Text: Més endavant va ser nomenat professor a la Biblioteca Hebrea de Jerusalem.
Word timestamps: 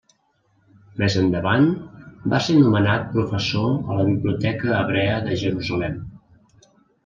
Més 1.01 1.17
endavant 1.23 1.67
va 2.33 2.41
ser 2.47 2.57
nomenat 2.63 3.05
professor 3.19 3.69
a 3.77 4.01
la 4.01 4.09
Biblioteca 4.11 4.75
Hebrea 4.81 5.23
de 5.31 5.41
Jerusalem. 5.47 6.05